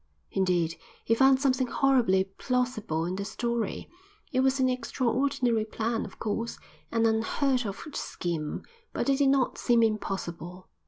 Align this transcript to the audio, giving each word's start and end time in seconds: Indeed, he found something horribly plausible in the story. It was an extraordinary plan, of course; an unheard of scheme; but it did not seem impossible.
Indeed, 0.31 0.77
he 1.05 1.13
found 1.13 1.39
something 1.39 1.67
horribly 1.67 2.23
plausible 2.23 3.05
in 3.05 3.17
the 3.17 3.23
story. 3.23 3.87
It 4.31 4.39
was 4.39 4.59
an 4.59 4.67
extraordinary 4.67 5.63
plan, 5.63 6.05
of 6.05 6.17
course; 6.17 6.57
an 6.91 7.05
unheard 7.05 7.67
of 7.67 7.79
scheme; 7.95 8.63
but 8.93 9.09
it 9.09 9.19
did 9.19 9.29
not 9.29 9.59
seem 9.59 9.83
impossible. 9.83 10.69